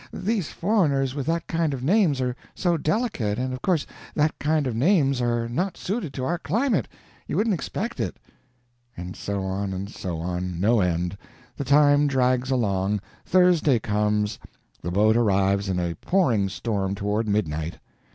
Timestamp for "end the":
10.79-11.65